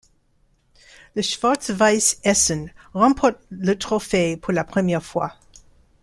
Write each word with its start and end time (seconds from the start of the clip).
Le 1.13 1.21
Schwarz-Weiß 1.21 2.21
Essen 2.23 2.71
remporte 2.95 3.37
le 3.51 3.75
trophée 3.77 4.35
pour 4.35 4.51
la 4.51 4.63
première 4.63 5.03
fois. 5.03 5.35